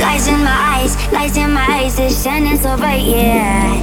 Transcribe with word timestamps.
Lights 0.00 0.26
in 0.26 0.42
my 0.42 0.50
eyes, 0.50 1.12
lights 1.12 1.36
in 1.36 1.52
my 1.52 1.66
eyes, 1.66 1.98
it's 1.98 2.22
shining 2.22 2.56
so 2.56 2.76
bright, 2.76 3.04
yeah. 3.04 3.74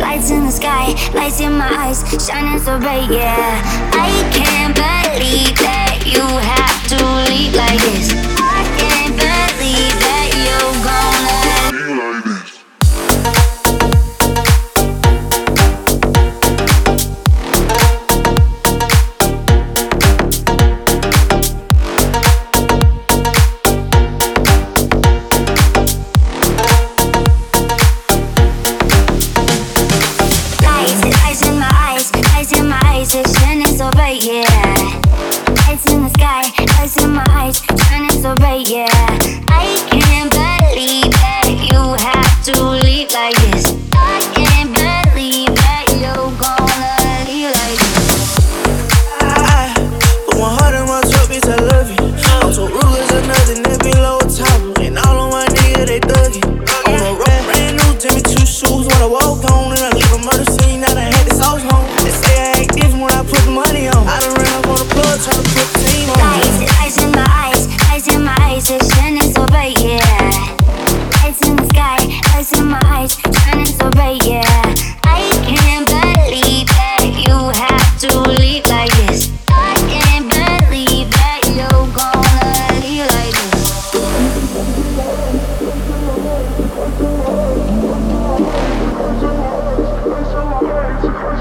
Lights 0.00 0.30
in 0.30 0.46
the 0.46 0.50
sky, 0.50 0.92
lights 1.12 1.40
in 1.40 1.52
my 1.52 1.68
eyes, 1.68 2.00
shining 2.26 2.58
so 2.58 2.78
bright, 2.78 3.10
yeah. 3.10 3.60
I 3.92 4.08
can't 4.32 4.74
believe 4.74 5.56
that 5.58 6.02
you 6.06 6.22
have 6.22 6.88
to 6.88 7.02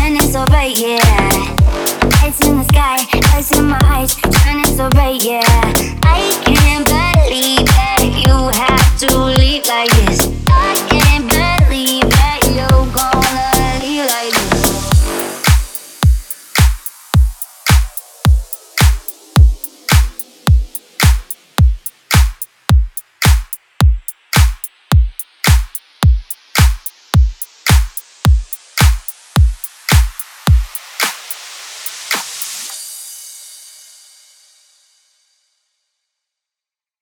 shining 0.00 0.20
so 0.20 0.44
bright, 0.46 0.78
yeah. 0.78 0.96
Lights 2.22 2.40
in 2.46 2.56
the 2.56 2.64
sky, 2.72 2.96
lights 3.32 3.52
in 3.52 3.66
my 3.66 3.78
eyes, 3.84 4.16
shining 4.42 4.64
so 4.64 4.88
bright, 4.88 5.22
yeah. 5.22 5.69